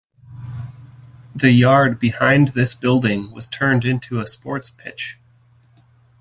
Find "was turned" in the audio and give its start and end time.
3.29-3.85